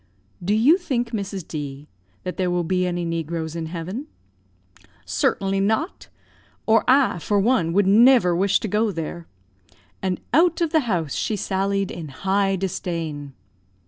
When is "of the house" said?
10.59-11.13